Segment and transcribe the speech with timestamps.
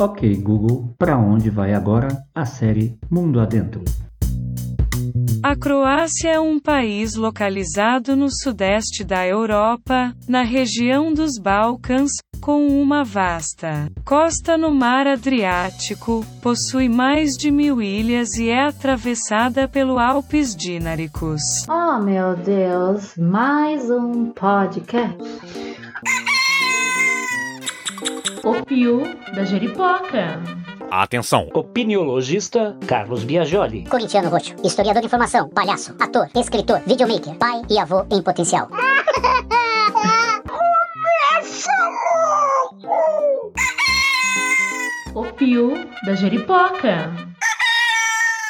[0.00, 3.82] Ok, Google, para onde vai agora a série Mundo Adentro?
[5.42, 12.68] A Croácia é um país localizado no sudeste da Europa, na região dos Balcãs, com
[12.68, 19.98] uma vasta costa no Mar Adriático, possui mais de mil ilhas e é atravessada pelo
[19.98, 21.42] Alpes Dináricos.
[21.68, 25.67] Oh meu Deus, mais um podcast.
[28.48, 29.02] O Pio
[29.34, 30.40] da Jeripoca.
[30.90, 31.50] Atenção!
[31.52, 33.84] Opiniologista Carlos Biagioli.
[33.84, 38.70] Corintiano roxo, historiador de informação, palhaço, ator, escritor, videomaker, pai e avô em potencial.
[45.14, 45.72] O Pio
[46.06, 47.27] da Jeripoca.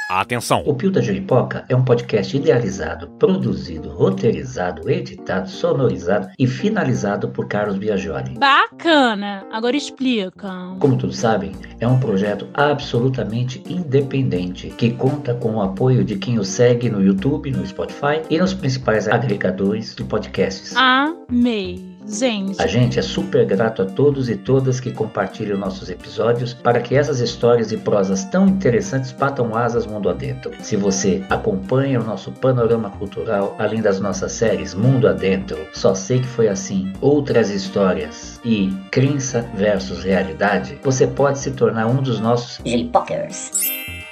[0.08, 0.62] Atenção!
[0.64, 7.46] O Pio da Jeripoca é um podcast idealizado, produzido, roteirizado, editado, sonorizado e finalizado por
[7.46, 8.38] Carlos Biagioli.
[8.38, 9.44] Bacana!
[9.52, 10.48] Agora explica.
[10.80, 16.38] Como todos sabem, é um projeto absolutamente independente que conta com o apoio de quem
[16.38, 20.74] o segue no YouTube, no Spotify e nos principais agregadores de podcasts.
[20.74, 21.97] Amei.
[22.08, 26.80] Gente, A gente é super grato a todos e todas que compartilham nossos episódios para
[26.80, 30.50] que essas histórias e prosas tão interessantes batam asas mundo adentro.
[30.62, 36.20] Se você acompanha o nosso panorama cultural, além das nossas séries Mundo Adentro, Só Sei
[36.20, 42.20] Que Foi Assim, Outras Histórias e Crença versus Realidade, você pode se tornar um dos
[42.20, 43.50] nossos J-Pokers.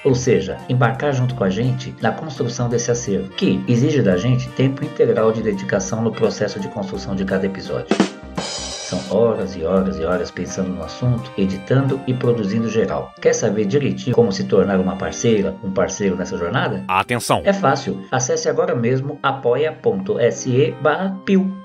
[0.05, 4.49] Ou seja, embarcar junto com a gente na construção desse acervo, que exige da gente
[4.51, 7.95] tempo integral de dedicação no processo de construção de cada episódio.
[8.39, 13.13] São horas e horas e horas pensando no assunto, editando e produzindo geral.
[13.21, 16.85] Quer saber direitinho como se tornar uma parceira, um parceiro nessa jornada?
[16.87, 17.43] Atenção!
[17.45, 18.07] É fácil.
[18.13, 21.19] Acesse agora mesmo apoia.se barra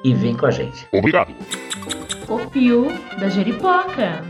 [0.03, 0.87] e vem com a gente.
[0.91, 1.31] Obrigado!
[2.27, 2.87] O Pio
[3.19, 4.23] da Jeripoca.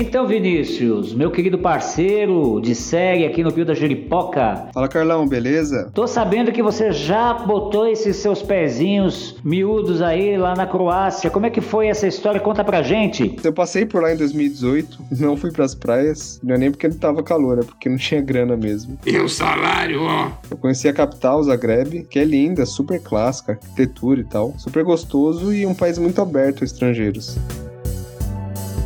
[0.00, 5.90] Então, Vinícius, meu querido parceiro de série aqui no Pio da Jeripoca, Fala Carlão, beleza?
[5.92, 11.28] tô sabendo que você já botou esses seus pezinhos miúdos aí lá na Croácia.
[11.30, 12.40] Como é que foi essa história?
[12.40, 13.36] Conta pra gente.
[13.42, 16.96] Eu passei por lá em 2018, não fui pras praias, não é nem porque não
[16.96, 18.96] tava calor, é porque não tinha grana mesmo.
[19.04, 20.30] E o salário, ó.
[20.48, 25.52] Eu conheci a capital, Zagreb, que é linda, super clássica, arquitetura e tal, super gostoso
[25.52, 27.36] e um país muito aberto a estrangeiros.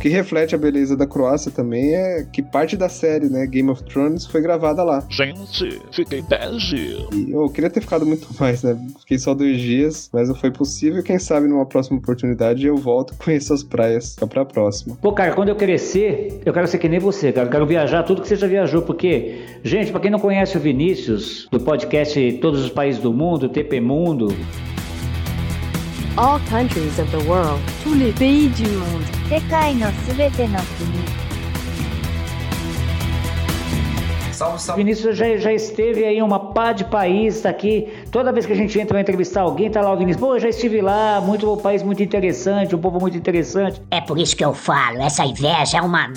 [0.03, 3.69] O que reflete a beleza da Croácia também é que parte da série, né, Game
[3.69, 5.01] of Thrones, foi gravada lá.
[5.07, 7.07] Gente, fiquei bege.
[7.13, 8.77] E eu queria ter ficado muito mais, né?
[8.99, 11.01] Fiquei só dois dias, mas não foi possível.
[11.01, 14.15] Quem sabe numa próxima oportunidade eu volto e conheço as praias.
[14.15, 14.97] Fica pra próxima.
[15.01, 17.47] Pô, cara, quando eu crescer, eu quero ser que nem você, cara.
[17.47, 20.59] Eu quero viajar tudo que você já viajou, porque, gente, pra quem não conhece o
[20.59, 24.35] Vinícius, do podcast Todos os Países do Mundo, TP Mundo,
[26.16, 27.60] All countries of the world.
[27.84, 29.04] tous les pays du monde.
[29.28, 31.28] 世界のすべての国。
[34.32, 34.82] Salve, o salve.
[34.84, 37.88] Vinícius já, já esteve aí em uma pá de país, tá aqui.
[38.13, 40.21] Toda vez que a gente entra pra entrevistar alguém, tá lá o Vinícius.
[40.21, 43.81] Pô, eu já estive lá, muito um país muito interessante, um povo muito interessante.
[43.89, 46.13] É por isso que eu falo, essa inveja é uma.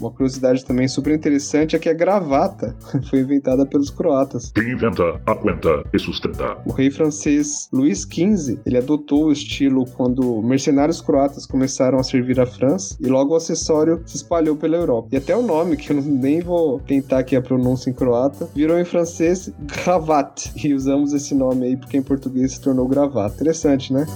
[0.00, 2.76] Uma curiosidade também super interessante é que a gravata
[3.10, 4.52] foi inventada pelos croatas.
[4.54, 6.58] Quem inventa, aguenta e sustenta.
[6.64, 12.38] O rei francês Luís XV, ele adotou o estilo quando mercenários croatas começaram a servir
[12.38, 15.08] a França e logo o acessório se espalhou pela Europa.
[15.10, 18.78] E até o nome, que eu nem vou tentar aqui a pronúncia em croata, virou
[18.78, 20.52] em francês gravate.
[20.66, 23.34] E usamos esse nome aí porque em português se tornou gravata.
[23.34, 24.06] Interessante, né?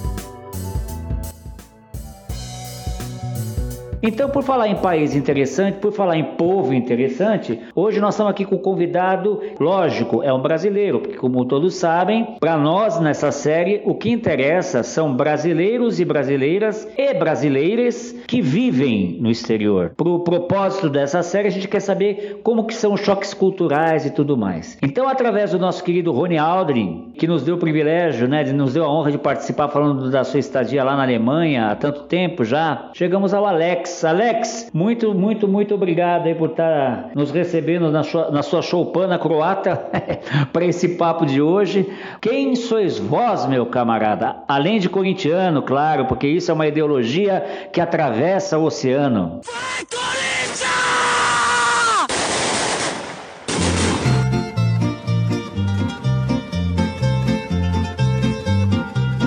[4.02, 8.44] Então, por falar em país interessante, por falar em povo interessante, hoje nós estamos aqui
[8.44, 13.82] com um convidado, lógico, é um brasileiro, porque como todos sabem, para nós nessa série
[13.84, 19.92] o que interessa são brasileiros e brasileiras e brasileiras que vivem no exterior.
[19.96, 24.10] Pro propósito dessa série, a gente quer saber como que são os choques culturais e
[24.10, 24.76] tudo mais.
[24.82, 28.74] Então, através do nosso querido Rony Aldrin, que nos deu o privilégio, né, de nos
[28.74, 32.44] deu a honra de participar falando da sua estadia lá na Alemanha há tanto tempo
[32.44, 34.04] já, chegamos ao Alex.
[34.04, 39.18] Alex, muito, muito, muito obrigado aí por estar nos recebendo na sua, na sua choupana
[39.18, 39.76] croata
[40.52, 41.86] para esse papo de hoje.
[42.20, 44.36] Quem sois vós, meu camarada?
[44.48, 48.15] Além de corintiano, claro, porque isso é uma ideologia que atravessa
[48.58, 49.42] o oceano.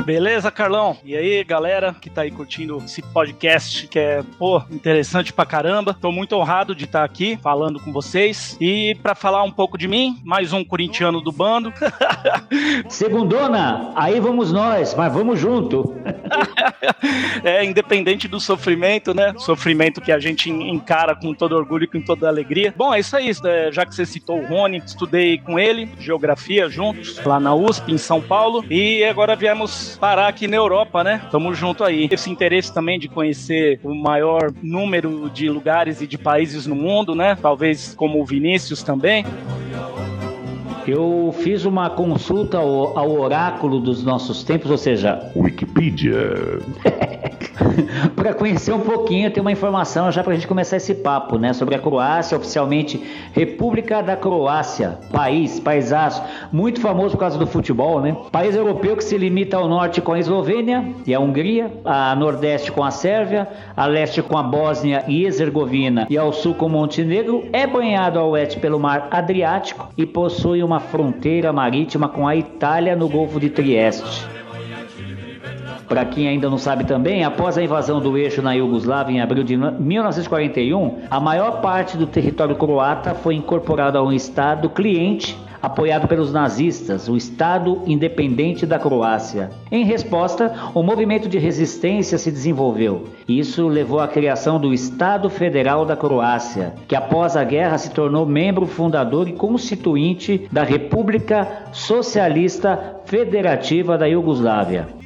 [0.10, 0.98] Beleza, Carlão?
[1.06, 5.94] E aí, galera que tá aí curtindo esse podcast que é, pô, interessante pra caramba.
[5.94, 8.58] Tô muito honrado de estar aqui falando com vocês.
[8.60, 11.72] E para falar um pouco de mim, mais um corintiano do bando.
[12.90, 15.96] Segundona, aí vamos nós, mas vamos junto.
[17.46, 19.36] é, independente do sofrimento, né?
[19.38, 22.74] Sofrimento que a gente encara com todo orgulho e com toda alegria.
[22.76, 23.30] Bom, é isso aí.
[23.46, 27.92] É, já que você citou o Rony, estudei com ele, geografia juntos, lá na USP,
[27.92, 28.66] em São Paulo.
[28.72, 31.22] E agora viemos parar aqui na Europa, né?
[31.32, 32.08] Tamo junto aí.
[32.12, 37.14] Esse interesse também de conhecer o maior número de lugares e de países no mundo,
[37.14, 37.38] né?
[37.40, 39.26] Talvez como o Vinícius também.
[40.90, 46.60] Eu fiz uma consulta ao, ao, oráculo dos nossos tempos, ou seja, Wikipedia.
[48.16, 51.54] para conhecer um pouquinho, ter uma informação já para a gente começar esse papo, né?
[51.54, 53.04] Sobre a Croácia, oficialmente
[53.34, 58.16] República da Croácia, país, paisaço, muito famoso por causa do futebol, né?
[58.32, 62.72] País europeu que se limita ao norte com a Eslovênia e a Hungria, a nordeste
[62.72, 67.48] com a Sérvia, a leste com a Bósnia e Herzegovina e ao sul com Montenegro,
[67.54, 72.96] é banhado ao oeste pelo mar Adriático e possui uma fronteira marítima com a Itália
[72.96, 74.28] no Golfo de Trieste.
[75.88, 79.44] Para quem ainda não sabe também, após a invasão do eixo na Iugoslávia em abril
[79.44, 86.08] de 1941, a maior parte do território croata foi incorporado a um Estado cliente apoiado
[86.08, 89.50] pelos nazistas, o Estado Independente da Croácia.
[89.72, 93.06] Em resposta, o movimento de resistência se desenvolveu.
[93.28, 98.26] Isso levou à criação do Estado Federal da Croácia, que após a guerra se tornou
[98.26, 104.99] membro fundador e constituinte da República Socialista Federativa da Iugoslávia.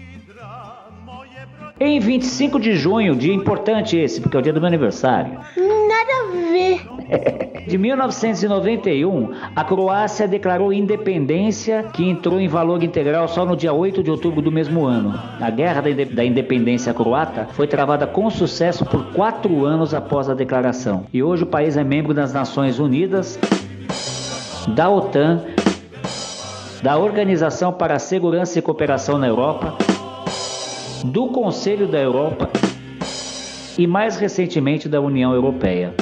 [1.80, 5.40] Em 25 de junho, dia importante esse, porque é o dia do meu aniversário.
[5.58, 7.54] Nada a ver.
[7.68, 14.04] De 1991, a Croácia declarou independência, que entrou em valor integral só no dia 8
[14.04, 15.18] de outubro do mesmo ano.
[15.40, 15.82] A Guerra
[16.12, 21.06] da Independência Croata foi travada com sucesso por quatro anos após a declaração.
[21.14, 23.40] E hoje o país é membro das Nações Unidas,
[24.68, 25.42] da OTAN,
[26.84, 29.78] da Organização para a Segurança e Cooperação na Europa
[31.04, 32.50] do Conselho da Europa
[33.78, 35.94] e mais recentemente da União Europeia.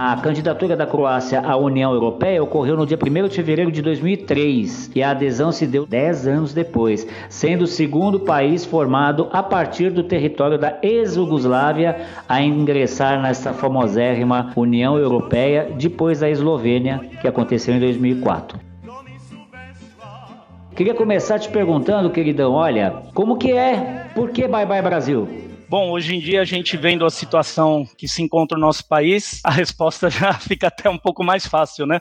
[0.00, 4.92] A candidatura da Croácia à União Europeia ocorreu no dia 1 de fevereiro de 2003
[4.94, 9.90] e a adesão se deu 10 anos depois, sendo o segundo país formado a partir
[9.90, 11.96] do território da ex-Yugoslávia
[12.28, 18.56] a ingressar nesta famosérrima União Europeia depois da Eslovênia, que aconteceu em 2004.
[20.76, 24.06] Queria começar te perguntando, queridão, olha, como que é?
[24.14, 25.47] Por que Bye Bye Brasil?
[25.68, 29.40] Bom, hoje em dia a gente vendo a situação que se encontra no nosso país,
[29.44, 32.00] a resposta já fica até um pouco mais fácil, né?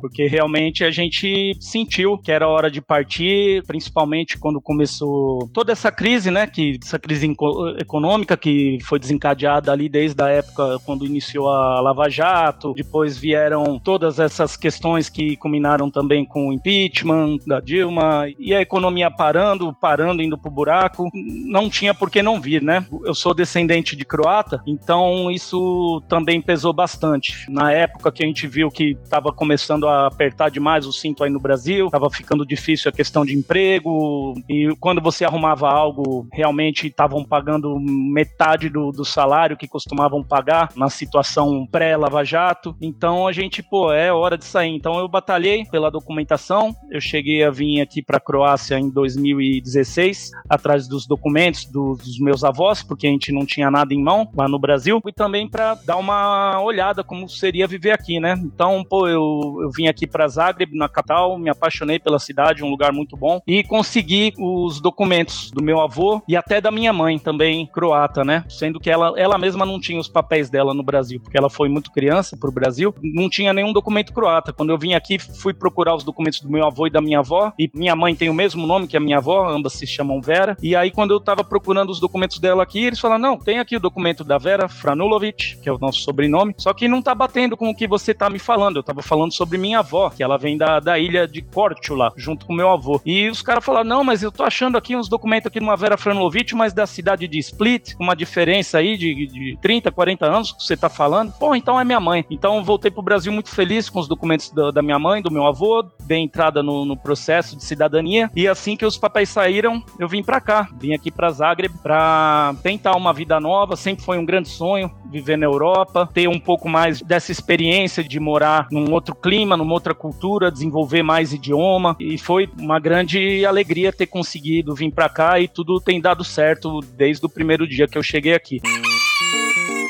[0.00, 5.90] Porque realmente a gente sentiu que era hora de partir, principalmente quando começou toda essa
[5.90, 6.46] crise, né?
[6.46, 7.34] Que, essa crise
[7.78, 12.74] econômica que foi desencadeada ali desde a época quando iniciou a Lava Jato.
[12.74, 18.60] Depois vieram todas essas questões que culminaram também com o impeachment da Dilma e a
[18.60, 21.08] economia parando, parando, indo pro buraco.
[21.14, 22.84] Não tinha por que não vir, né?
[23.04, 27.50] Eu sou descendente de croata, então isso também pesou bastante.
[27.50, 31.30] Na época que a gente viu que estava começando a apertar demais o cinto aí
[31.30, 36.86] no Brasil, estava ficando difícil a questão de emprego, e quando você arrumava algo, realmente
[36.86, 42.76] estavam pagando metade do, do salário que costumavam pagar na situação pré-Lava Jato.
[42.80, 44.74] Então a gente, pô, é hora de sair.
[44.74, 50.30] Então eu batalhei pela documentação, eu cheguei a vir aqui para a Croácia em 2016,
[50.48, 54.28] atrás dos documentos dos, dos meus avós, porque a gente não tinha nada em mão
[54.36, 58.40] lá no Brasil, e também para dar uma olhada como seria viver aqui, né?
[58.42, 62.70] Então, pô, eu, eu vim aqui para Zagreb, na capital, me apaixonei pela cidade, um
[62.70, 67.18] lugar muito bom, e consegui os documentos do meu avô e até da minha mãe,
[67.18, 68.44] também croata, né?
[68.48, 71.68] Sendo que ela, ela mesma não tinha os papéis dela no Brasil, porque ela foi
[71.68, 74.52] muito criança pro Brasil, não tinha nenhum documento croata.
[74.52, 77.52] Quando eu vim aqui, fui procurar os documentos do meu avô e da minha avó,
[77.58, 80.56] e minha mãe tem o mesmo nome que a minha avó, ambas se chamam Vera,
[80.62, 83.76] e aí quando eu tava procurando os documentos dela aqui, eles falaram, não, tem aqui
[83.76, 87.56] o documento da Vera Franulovic, que é o nosso sobrenome, só que não tá batendo
[87.56, 88.76] com o que você tá me falando.
[88.76, 92.46] Eu tava falando sobre minha avó, que ela vem da, da ilha de Korčula, junto
[92.46, 93.00] com meu avô.
[93.04, 95.76] E os caras falaram: não, mas eu tô achando aqui uns documentos aqui de uma
[95.76, 100.52] Vera Franovich, mas da cidade de Split, uma diferença aí de, de 30, 40 anos
[100.52, 101.32] que você tá falando.
[101.32, 102.24] Pô, então é minha mãe.
[102.30, 105.46] Então voltei pro Brasil muito feliz com os documentos da, da minha mãe, do meu
[105.46, 108.30] avô, dei entrada no, no, processo de cidadania.
[108.34, 110.68] E assim que os papéis saíram, eu vim para cá.
[110.78, 113.76] Vim aqui para Zagreb para tentar uma vida nova.
[113.76, 117.63] Sempre foi um grande sonho viver na Europa, ter um pouco mais dessa experiência
[118.08, 121.96] de morar num outro clima, numa outra cultura, desenvolver mais idioma.
[121.98, 126.80] E foi uma grande alegria ter conseguido vir para cá e tudo tem dado certo
[126.96, 128.60] desde o primeiro dia que eu cheguei aqui.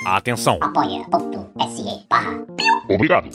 [0.07, 0.59] Atenção.
[0.61, 2.45] Apoia.se barra.
[2.88, 3.31] Obrigado.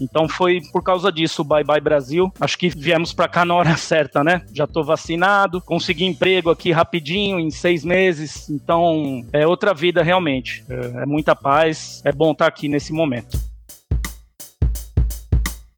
[0.00, 2.32] Então foi por causa disso, bye bye Brasil.
[2.40, 4.42] Acho que viemos para cá na hora certa, né?
[4.52, 8.48] Já tô vacinado, consegui emprego aqui rapidinho, em seis meses.
[8.50, 10.64] Então é outra vida realmente.
[10.68, 12.02] É, é muita paz.
[12.04, 13.38] É bom estar aqui nesse momento.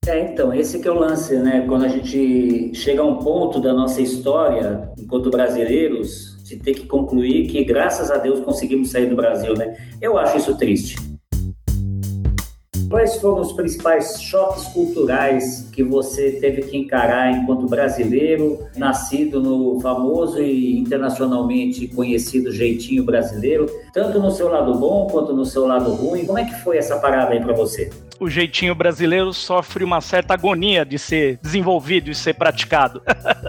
[0.06, 1.66] É, então, esse que é o lance, né?
[1.68, 6.86] Quando a gente chega a um ponto da nossa história, enquanto brasileiros, de ter que
[6.86, 9.76] concluir que, graças a Deus, conseguimos sair do Brasil, né?
[10.00, 10.96] Eu acho isso triste.
[12.88, 19.78] Quais foram os principais choques culturais que você teve que encarar enquanto brasileiro, nascido no
[19.80, 25.92] famoso e internacionalmente conhecido jeitinho brasileiro, tanto no seu lado bom quanto no seu lado
[25.92, 26.24] ruim?
[26.24, 27.90] Como é que foi essa parada aí para você?
[28.20, 33.02] O jeitinho brasileiro sofre uma certa agonia de ser desenvolvido e ser praticado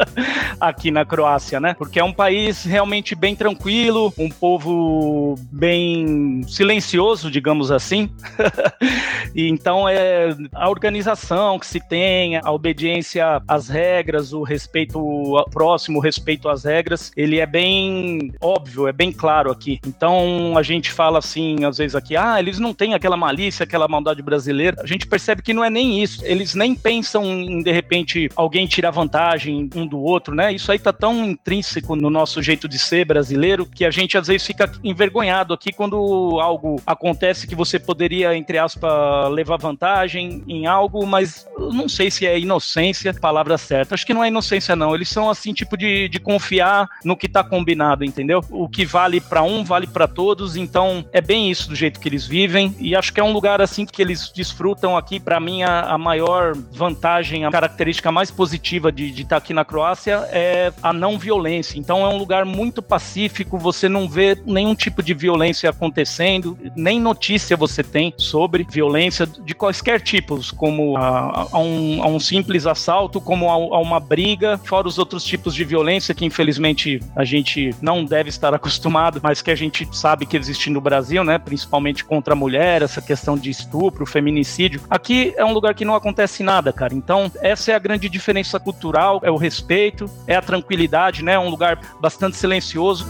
[0.60, 1.74] aqui na Croácia, né?
[1.78, 8.10] Porque é um país realmente bem tranquilo, um povo bem silencioso, digamos assim.
[9.34, 15.00] e então é a organização que se tem, a obediência às regras, o respeito
[15.36, 19.80] ao próximo, o respeito às regras, ele é bem óbvio, é bem claro aqui.
[19.86, 23.88] Então a gente fala assim, às vezes aqui, ah, eles não têm aquela malícia, aquela
[23.88, 26.24] maldade brasileira brasileira, a gente percebe que não é nem isso.
[26.25, 30.51] Eles nem pensam em, de repente, alguém tirar vantagem um do outro, né?
[30.51, 34.28] Isso aí tá tão intrínseco no nosso jeito de ser brasileiro que a gente às
[34.28, 40.68] vezes fica envergonhado aqui quando algo acontece que você poderia, entre aspas, levar vantagem em
[40.68, 43.96] algo, mas não sei se é inocência, palavra certa.
[43.96, 44.94] Acho que não é inocência, não.
[44.94, 48.44] Eles são assim, tipo de, de confiar no que tá combinado, entendeu?
[48.50, 50.56] O que vale para um, vale para todos.
[50.56, 52.75] Então, é bem isso do jeito que eles vivem.
[52.80, 55.98] E acho que é um lugar assim que eles desfrutam aqui, para mim, a, a,
[55.98, 61.18] maior vantagem, a característica mais positiva de estar tá aqui na Croácia é a não
[61.18, 61.77] violência.
[61.77, 67.00] Então é um lugar muito pacífico, você não vê nenhum tipo de violência acontecendo, nem
[67.00, 72.65] notícia você tem sobre violência de quaisquer tipos, como a, a, um, a um, simples
[72.65, 77.75] assalto, como a, uma briga, fora os outros tipos de violência que infelizmente a gente
[77.82, 81.38] não deve estar acostumado, mas que a gente sabe que existe no Brasil, né?
[81.38, 84.81] Principalmente contra a mulher, essa questão de estupro, feminicídio feminicídio.
[84.89, 86.93] Aqui é um lugar que não acontece nada, cara.
[86.93, 91.34] Então, essa é a grande diferença cultural, é o respeito, é a tranquilidade, né?
[91.34, 93.08] É um lugar bastante silencioso.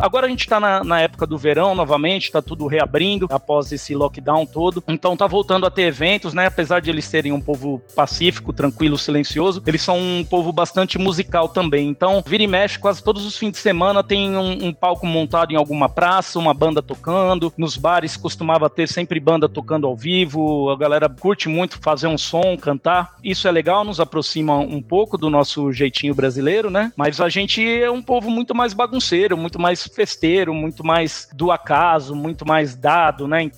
[0.00, 3.94] Agora a gente está na, na, época do verão novamente, está tudo reabrindo após esse
[3.94, 4.82] lockdown todo.
[4.88, 6.46] Então tá voltando a ter eventos, né?
[6.46, 11.48] Apesar de eles serem um povo pacífico, tranquilo, silencioso, eles são um povo bastante musical
[11.48, 11.88] também.
[11.88, 15.52] Então, vira e mexe, quase todos os fins de semana tem um, um palco montado
[15.52, 17.52] em alguma praça, uma banda tocando.
[17.58, 20.70] Nos bares costumava ter sempre banda tocando ao vivo.
[20.70, 23.16] A galera curte muito fazer um som, cantar.
[23.22, 26.92] Isso é legal, nos aproxima um pouco do nosso jeitinho brasileiro, né?
[26.96, 31.50] Mas a gente é um povo muito mais bagunceiro, muito mais festeiro, muito mais do
[31.50, 33.50] acaso, muito mais dado, né?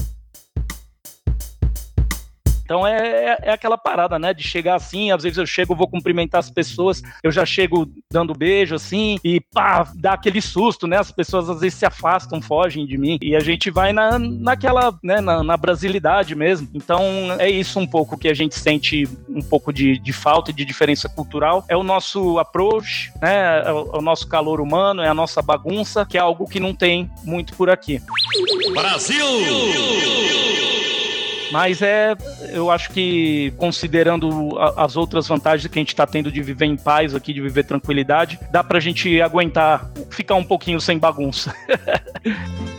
[2.72, 4.32] Então é, é, é, aquela parada, né?
[4.32, 8.32] De chegar assim, às vezes eu chego, vou cumprimentar as pessoas, eu já chego dando
[8.32, 10.96] beijo assim, e pá, dá aquele susto, né?
[10.96, 14.98] As pessoas às vezes se afastam, fogem de mim, e a gente vai na, naquela,
[15.04, 15.20] né?
[15.20, 16.66] Na, na brasilidade mesmo.
[16.72, 17.02] Então
[17.38, 20.64] é isso um pouco que a gente sente um pouco de, de falta e de
[20.64, 21.66] diferença cultural.
[21.68, 23.66] É o nosso approach, né?
[23.66, 26.58] É o, é o nosso calor humano, é a nossa bagunça, que é algo que
[26.58, 28.00] não tem muito por aqui.
[28.72, 29.22] Brasil!
[31.52, 32.16] Mas é,
[32.50, 36.64] eu acho que considerando a, as outras vantagens que a gente está tendo de viver
[36.64, 41.54] em paz aqui, de viver tranquilidade, dá pra gente aguentar ficar um pouquinho sem bagunça.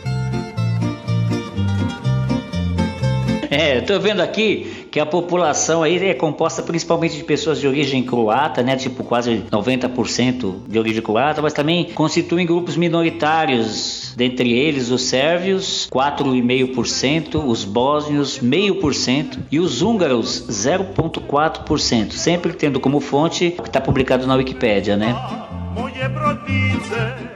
[3.56, 8.02] É, tô vendo aqui que a população aí é composta principalmente de pessoas de origem
[8.02, 8.74] croata, né?
[8.74, 15.88] Tipo quase 90% de origem croata, mas também constituem grupos minoritários, dentre eles os sérvios,
[15.92, 23.80] 4,5%, os bósnios, 0,5% e os húngaros, 0,4%, sempre tendo como fonte o que está
[23.80, 25.14] publicado na Wikipédia, né?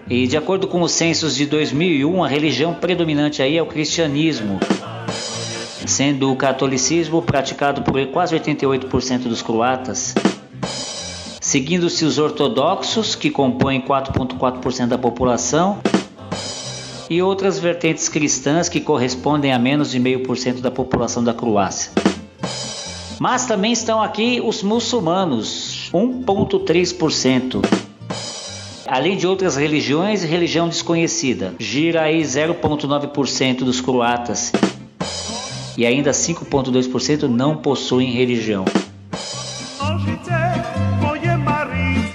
[0.09, 4.59] E de acordo com os censos de 2001, a religião predominante aí é o cristianismo.
[5.87, 10.15] sendo o catolicismo praticado por quase 88% dos croatas,
[11.41, 15.79] seguindo-se os ortodoxos, que compõem 4,4% da população,
[17.11, 21.33] e outras vertentes cristãs que correspondem a menos de meio por cento da população da
[21.33, 21.93] Croácia.
[23.19, 27.65] Mas também estão aqui os muçulmanos, 1,3%.
[28.87, 34.53] Além de outras religiões e religião desconhecida, gira aí 0,9% dos croatas.
[35.77, 38.65] E ainda 5,2% não possuem religião.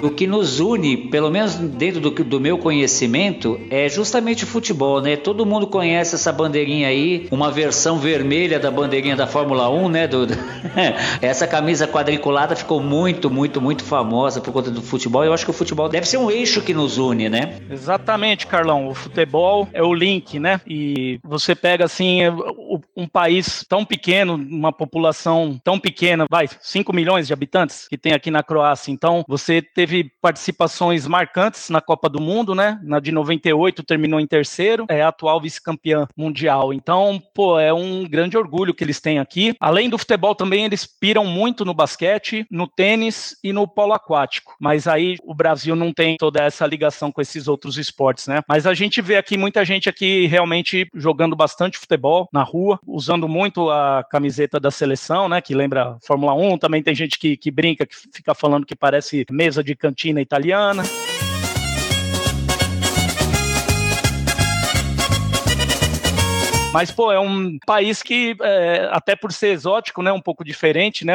[0.03, 4.99] O que nos une, pelo menos dentro do, do, meu conhecimento, é justamente o futebol,
[4.99, 5.15] né?
[5.15, 10.09] Todo mundo conhece essa bandeirinha aí, uma versão vermelha da bandeirinha da Fórmula 1, né?
[11.21, 15.23] Essa camisa quadriculada ficou muito, muito, muito famosa por conta do futebol.
[15.23, 17.61] Eu acho que o futebol deve ser um eixo que nos une, né?
[17.69, 18.89] Exatamente, Carlão.
[18.89, 20.59] O futebol é o link, né?
[20.67, 22.19] E você pega assim
[22.95, 28.11] um país tão pequeno, uma população tão pequena, vai, 5 milhões de habitantes que tem
[28.11, 28.91] aqui na Croácia.
[28.91, 32.79] Então, você teve teve participações marcantes na Copa do Mundo, né?
[32.81, 36.73] Na de 98 terminou em terceiro, é atual vice-campeã mundial.
[36.73, 39.55] Então, pô, é um grande orgulho que eles têm aqui.
[39.59, 44.55] Além do futebol também eles piram muito no basquete, no tênis e no polo aquático.
[44.59, 48.41] Mas aí o Brasil não tem toda essa ligação com esses outros esportes, né?
[48.47, 53.27] Mas a gente vê aqui muita gente aqui realmente jogando bastante futebol na rua, usando
[53.27, 55.39] muito a camiseta da seleção, né?
[55.39, 56.57] Que lembra Fórmula 1.
[56.57, 60.83] Também tem gente que, que brinca, que fica falando que parece mesa de cantina italiana.
[66.73, 71.05] Mas, pô, é um país que, é, até por ser exótico, né, um pouco diferente,
[71.05, 71.13] né,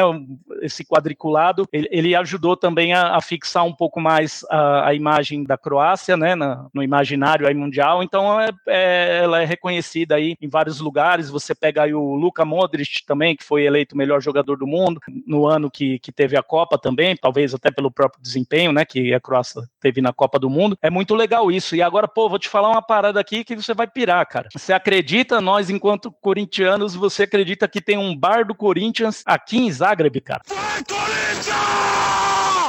[0.61, 5.43] esse quadriculado, ele, ele ajudou também a, a, fixar um pouco mais a, a imagem
[5.43, 8.01] da Croácia, né, na, no imaginário aí mundial.
[8.01, 11.29] Então, é, é, ela é reconhecida aí em vários lugares.
[11.29, 15.01] Você pega aí o Luka Modric também, que foi eleito o melhor jogador do mundo
[15.27, 19.13] no ano que, que teve a Copa também, talvez até pelo próprio desempenho, né, que
[19.13, 20.77] a Croácia teve na Copa do Mundo.
[20.81, 21.75] É muito legal isso.
[21.75, 24.47] E agora, pô, vou te falar uma parada aqui que você vai pirar, cara.
[24.55, 29.71] Você acredita nós, enquanto corintianos, você acredita que tem um bar do Corinthians aqui em
[29.71, 30.43] Zagreb, cara?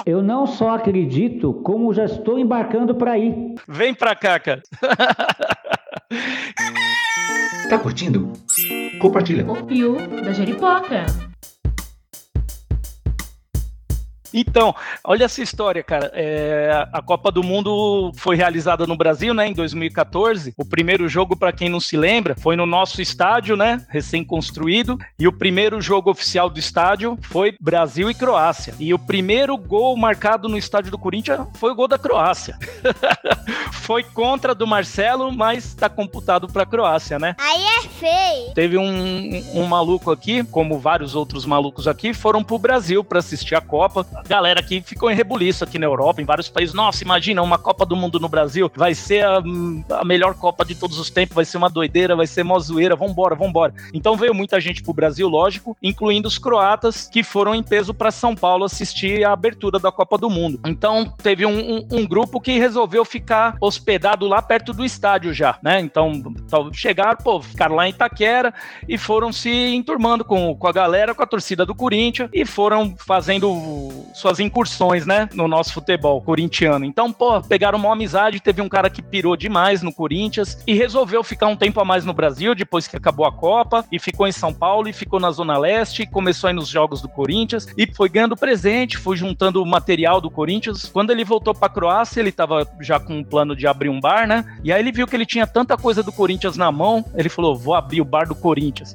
[0.07, 3.35] Eu não só acredito, como já estou embarcando para ir.
[3.69, 4.63] Vem pra cá, cara.
[7.69, 8.33] tá curtindo?
[8.99, 9.45] Compartilha.
[9.45, 11.05] O Pio da Jeripoca.
[14.33, 16.11] Então, olha essa história, cara.
[16.15, 20.55] É, a Copa do Mundo foi realizada no Brasil, né, em 2014.
[20.57, 24.99] O primeiro jogo, para quem não se lembra, foi no nosso estádio, né, recém-construído.
[25.19, 28.75] E o primeiro jogo oficial do estádio foi Brasil e Croácia.
[28.79, 32.59] E o primeiro gol marcado no estádio do Corinthians foi o gol da Croácia.
[33.73, 37.35] foi contra do Marcelo, mas está computado para a Croácia, né?
[37.39, 38.55] Aí é feio.
[38.55, 43.55] Teve um, um maluco aqui, como vários outros malucos aqui, foram pro Brasil para assistir
[43.55, 46.75] a Copa galera aqui ficou em rebuliço aqui na Europa, em vários países.
[46.75, 49.43] Nossa, imagina uma Copa do Mundo no Brasil, vai ser a,
[49.99, 52.97] a melhor Copa de todos os tempos, vai ser uma doideira, vai ser mó zoeira,
[52.97, 53.75] vambora, vambora.
[53.93, 58.11] Então veio muita gente pro Brasil, lógico, incluindo os croatas que foram em peso para
[58.11, 60.61] São Paulo assistir a abertura da Copa do Mundo.
[60.67, 65.59] Então teve um, um, um, grupo que resolveu ficar hospedado lá perto do estádio já,
[65.63, 65.81] né?
[65.81, 66.23] Então
[66.73, 68.53] chegaram, pô, ficaram lá em Itaquera
[68.89, 72.95] e foram se enturmando com, com a galera, com a torcida do Corinthians e foram
[72.99, 73.51] fazendo
[74.13, 76.85] suas incursões, né, no nosso futebol corintiano.
[76.85, 81.23] Então, pô, pegaram uma amizade, teve um cara que pirou demais no Corinthians e resolveu
[81.23, 84.33] ficar um tempo a mais no Brasil depois que acabou a Copa e ficou em
[84.33, 88.09] São Paulo e ficou na Zona Leste, começou aí nos jogos do Corinthians e foi
[88.09, 90.87] ganhando presente, foi juntando material do Corinthians.
[90.87, 94.27] Quando ele voltou para Croácia, ele tava já com um plano de abrir um bar,
[94.27, 94.45] né?
[94.63, 97.57] E aí ele viu que ele tinha tanta coisa do Corinthians na mão, ele falou:
[97.57, 98.95] "Vou abrir o bar do Corinthians".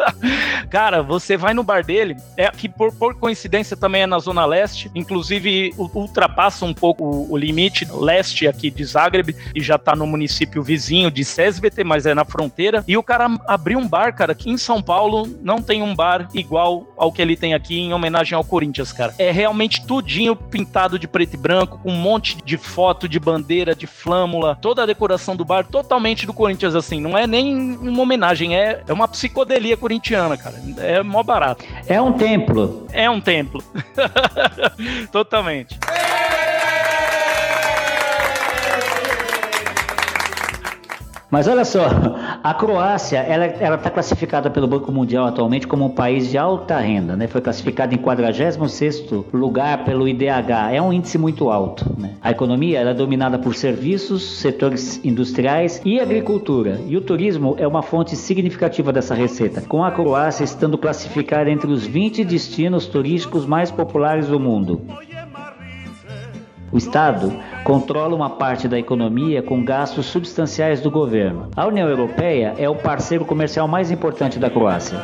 [0.70, 4.39] cara, você vai no bar dele, é que por, por coincidência também é na Zona
[4.44, 10.06] Leste, inclusive ultrapassa um pouco o, limite leste aqui de Zagreb e já tá no
[10.06, 12.84] município vizinho de Sesvete, mas é na fronteira.
[12.86, 16.28] E o cara abriu um bar, cara, aqui em São Paulo não tem um bar
[16.34, 19.14] igual ao que ele tem aqui em homenagem ao Corinthians, cara.
[19.18, 23.74] É realmente tudinho pintado de preto e branco, com um monte de foto de bandeira,
[23.74, 27.00] de flâmula, toda a decoração do bar totalmente do Corinthians, assim.
[27.00, 30.60] Não é nem uma homenagem, é, é uma psicodelia corintiana, cara.
[30.78, 31.64] É mó barato.
[31.86, 32.86] É um templo.
[32.92, 33.62] É um templo.
[35.12, 35.78] Totalmente.
[41.30, 41.86] Mas olha só,
[42.42, 47.16] A Croácia, ela está classificada pelo Banco Mundial atualmente como um país de alta renda,
[47.16, 47.28] né?
[47.28, 50.72] Foi classificada em 46º lugar pelo IDH.
[50.72, 52.14] É um índice muito alto, né?
[52.20, 56.80] A economia é dominada por serviços, setores industriais e agricultura.
[56.88, 61.70] E o turismo é uma fonte significativa dessa receita, com a Croácia estando classificada entre
[61.70, 64.82] os 20 destinos turísticos mais populares do mundo.
[66.72, 71.48] O Estado controla uma parte da economia com gastos substanciais do governo.
[71.56, 75.02] A União Europeia é o parceiro comercial mais importante da Croácia.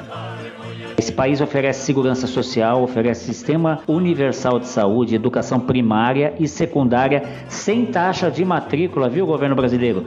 [0.97, 7.85] Esse país oferece segurança social, oferece sistema universal de saúde, educação primária e secundária sem
[7.87, 10.05] taxa de matrícula, viu, governo brasileiro?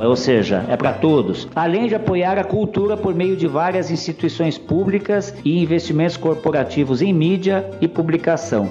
[0.00, 1.46] Ou seja, é para todos.
[1.54, 7.12] Além de apoiar a cultura por meio de várias instituições públicas e investimentos corporativos em
[7.12, 8.68] mídia e publicação.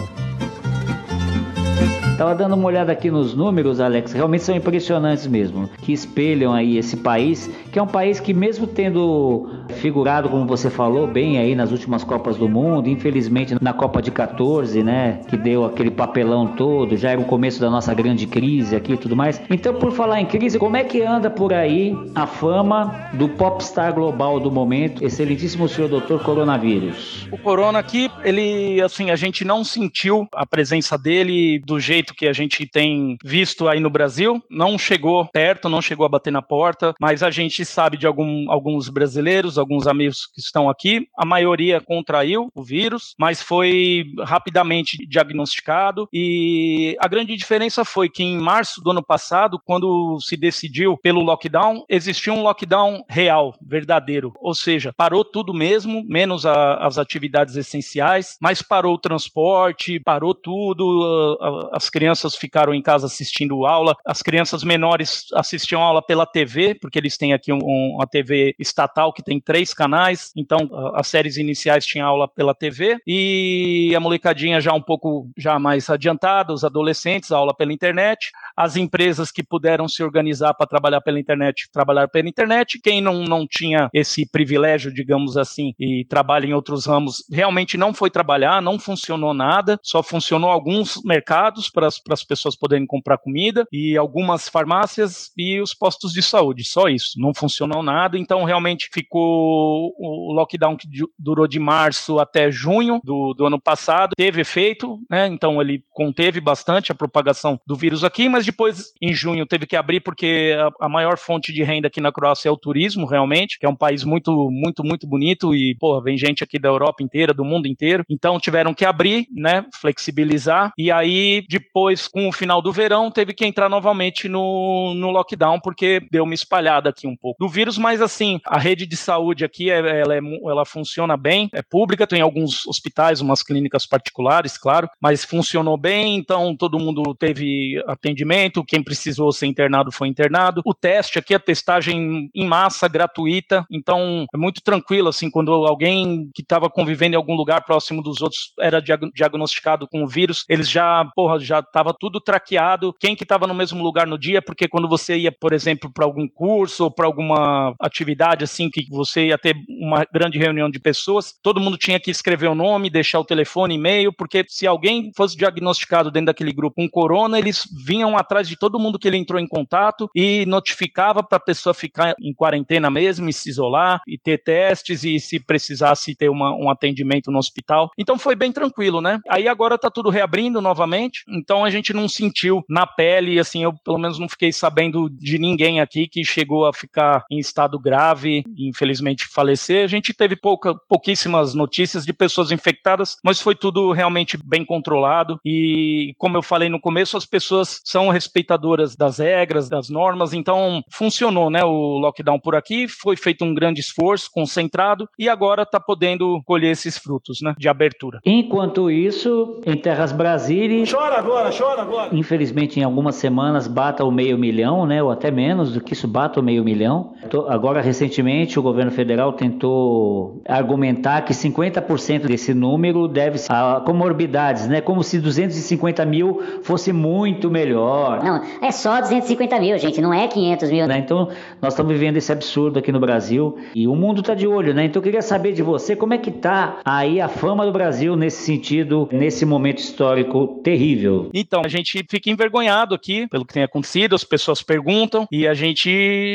[2.17, 6.77] Tava dando uma olhada aqui nos números, Alex, realmente são impressionantes mesmo, que espelham aí
[6.77, 11.55] esse país, que é um país que mesmo tendo figurado, como você falou, bem aí
[11.55, 16.47] nas últimas Copas do Mundo, infelizmente na Copa de 14, né, que deu aquele papelão
[16.47, 19.41] todo, já era o começo da nossa grande crise aqui e tudo mais.
[19.49, 23.93] Então, por falar em crise, como é que anda por aí a fama do popstar
[23.93, 27.27] global do momento, excelentíssimo senhor doutor coronavírus?
[27.29, 32.27] O corona aqui, ele, assim, a gente não sentiu a presença dele do jeito que
[32.27, 34.43] a gente tem visto aí no Brasil.
[34.49, 38.51] Não chegou perto, não chegou a bater na porta, mas a gente sabe de algum,
[38.51, 41.07] alguns brasileiros, alguns amigos que estão aqui.
[41.17, 46.07] A maioria contraiu o vírus, mas foi rapidamente diagnosticado.
[46.11, 51.21] E a grande diferença foi que em março do ano passado, quando se decidiu pelo
[51.21, 54.33] lockdown, existia um lockdown real, verdadeiro.
[54.39, 60.33] Ou seja, parou tudo mesmo, menos a, as atividades essenciais, mas parou o transporte, parou
[60.33, 61.37] tudo,
[61.71, 66.99] as crianças ficaram em casa assistindo aula, as crianças menores assistiam aula pela TV, porque
[66.99, 71.85] eles têm aqui um, uma TV estatal que tem três canais, então as séries iniciais
[71.85, 77.31] tinham aula pela TV, e a molecadinha já um pouco já mais adiantada, os adolescentes,
[77.31, 82.27] aula pela internet, as empresas que puderam se organizar para trabalhar pela internet, trabalhar pela
[82.27, 87.77] internet, quem não, não tinha esse privilégio, digamos assim, e trabalha em outros ramos, realmente
[87.77, 93.17] não foi trabalhar, não funcionou nada, só funcionou alguns mercados para as pessoas poderem comprar
[93.17, 98.43] comida e algumas farmácias e os postos de saúde, só isso, não funcionou nada, então
[98.43, 104.41] realmente ficou o lockdown que durou de março até junho do, do ano passado, teve
[104.41, 109.45] efeito, né, então ele conteve bastante a propagação do vírus aqui, mas depois, em junho,
[109.45, 112.57] teve que abrir porque a, a, maior fonte de renda aqui na Croácia é o
[112.57, 116.59] turismo, realmente, que é um país muito, muito, muito bonito e, pô, vem gente aqui
[116.59, 118.03] da Europa inteira, do mundo inteiro.
[118.09, 120.71] Então tiveram que abrir, né, flexibilizar.
[120.77, 121.74] E aí, depois,
[122.11, 126.33] com o final do verão, teve que entrar novamente no, no lockdown porque deu uma
[126.33, 130.15] espalhada aqui um pouco do vírus, mas assim, a rede de saúde aqui, é, ela,
[130.15, 135.77] é, ela funciona bem, é pública, tem alguns hospitais, umas clínicas particulares, claro, mas funcionou
[135.77, 140.61] bem, então todo mundo teve atendimento quem precisou ser internado foi internado.
[140.65, 146.29] O teste aqui, a testagem em massa, gratuita, então é muito tranquilo, assim, quando alguém
[146.33, 150.69] que estava convivendo em algum lugar próximo dos outros era diagnosticado com o vírus, eles
[150.69, 154.67] já, porra, já estava tudo traqueado, quem que estava no mesmo lugar no dia, porque
[154.67, 159.27] quando você ia, por exemplo, para algum curso ou para alguma atividade, assim, que você
[159.27, 163.19] ia ter uma grande reunião de pessoas, todo mundo tinha que escrever o nome, deixar
[163.19, 168.17] o telefone, e-mail, porque se alguém fosse diagnosticado dentro daquele grupo com corona, eles vinham
[168.17, 172.15] atrás de todo mundo que ele entrou em contato e notificava para a pessoa ficar
[172.19, 176.69] em quarentena mesmo e se isolar e ter testes e se precisasse ter uma, um
[176.69, 177.89] atendimento no hospital.
[177.97, 179.19] Então foi bem tranquilo, né?
[179.29, 183.73] Aí agora tá tudo reabrindo novamente, então a gente não sentiu na pele, assim, eu
[183.83, 188.43] pelo menos não fiquei sabendo de ninguém aqui que chegou a ficar em estado grave
[188.57, 189.83] e infelizmente falecer.
[189.83, 195.39] A gente teve pouca, pouquíssimas notícias de pessoas infectadas, mas foi tudo realmente bem controlado
[195.45, 200.81] e como eu falei no começo, as pessoas são respeitadoras das regras, das normas, então
[200.91, 201.63] funcionou, né?
[201.63, 206.71] O lockdown por aqui, foi feito um grande esforço, concentrado, e agora está podendo colher
[206.71, 207.53] esses frutos, né?
[207.57, 208.19] De abertura.
[208.25, 210.83] Enquanto isso, em Terras Brasília.
[210.89, 212.09] Chora agora, chora agora!
[212.15, 215.01] Infelizmente, em algumas semanas bata o meio milhão, né?
[215.01, 217.13] Ou até menos do que isso, bata o meio milhão.
[217.49, 223.81] Agora, recentemente, o governo governo federal tentou argumentar que 50% desse número deve ser a
[223.85, 224.81] comorbidades, né?
[224.81, 228.23] Como se 250 mil fosse muito melhor.
[228.23, 230.87] Não, é só 250 mil, gente, não é 500 mil.
[230.87, 230.99] Né?
[230.99, 231.29] Então,
[231.61, 234.85] nós estamos vivendo esse absurdo aqui no Brasil e o mundo está de olho, né?
[234.85, 238.15] Então, eu queria saber de você como é que tá aí a fama do Brasil
[238.15, 241.24] nesse sentido, nesse momento histórico terrível.
[241.33, 245.53] Então, a gente fica envergonhado aqui pelo que tem acontecido, as pessoas perguntam e a
[245.53, 245.89] gente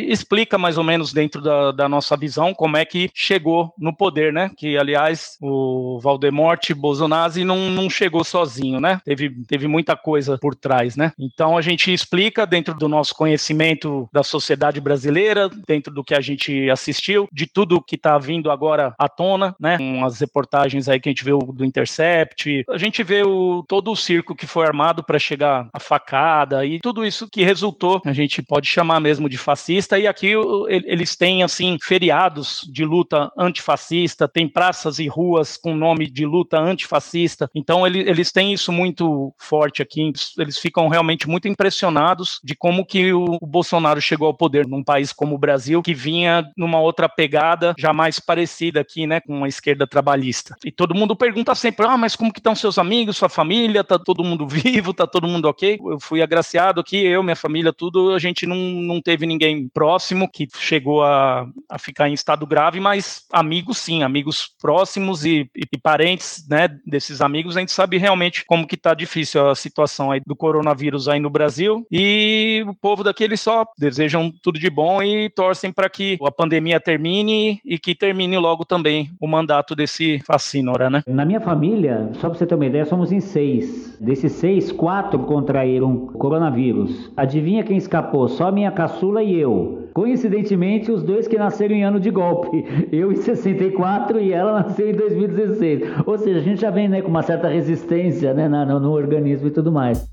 [0.08, 4.32] explica mais ou menos dentro da, da nossa visão como é que chegou no poder,
[4.32, 4.50] né?
[4.56, 9.00] Que, aliás, o Valdemorte Bolsonaro não, não chegou sozinho, né?
[9.04, 11.12] Teve, teve muita coisa por trás, né?
[11.18, 16.20] Então, a gente explica dentro do nosso conhecimento da sociedade brasileira, dentro do que a
[16.20, 19.76] gente assistiu, de tudo que está vindo agora à tona, né?
[19.76, 23.90] Com as reportagens aí que a gente vê do Intercept, a gente vê o, todo
[23.90, 28.12] o circo que foi armado para chegar a facada e tudo isso que resultou, a
[28.12, 29.98] gente pode chamar mesmo de fascista.
[29.98, 30.32] E aqui
[30.68, 36.58] eles têm assim feriados de luta antifascista, tem praças e ruas com nome de luta
[36.58, 37.50] antifascista.
[37.54, 40.12] Então ele, eles têm isso muito forte aqui.
[40.38, 44.82] Eles ficam realmente muito impressionados de como que o, o Bolsonaro chegou ao poder num
[44.82, 49.48] país como o Brasil, que vinha numa outra pegada jamais parecida aqui, né, com a
[49.48, 50.56] esquerda trabalhista.
[50.64, 53.84] E todo mundo pergunta sempre: "Ah, mas como que estão seus amigos, sua família?
[53.84, 54.69] Tá todo mundo vivo?
[54.94, 58.56] Tá todo mundo OK?" Eu fui agraciado aqui, eu, minha família, tudo, a gente não,
[58.56, 64.02] não teve ninguém próximo que chegou a, a ficar em estado grave, mas amigos sim,
[64.02, 68.76] amigos próximos e, e, e parentes, né, desses amigos, a gente sabe realmente como que
[68.76, 73.40] tá difícil a situação aí do coronavírus aí no Brasil e o povo daqui eles
[73.40, 78.36] só desejam tudo de bom e torcem para que a pandemia termine e que termine
[78.38, 81.02] logo também o mandato desse fascínora, né?
[81.06, 83.96] Na minha família, só para você ter uma ideia, somos em seis.
[84.00, 87.10] Desses seis, quatro contraíram coronavírus.
[87.16, 88.28] Adivinha quem escapou?
[88.28, 89.88] Só minha caçula e eu.
[89.94, 92.64] Coincidentemente, os dois que nasceram em ano de golpe.
[92.92, 95.82] Eu em 64 e ela nasceu em 2016.
[96.06, 99.48] Ou seja, a gente já vem né, com uma certa resistência né, no, no organismo
[99.48, 100.08] e tudo mais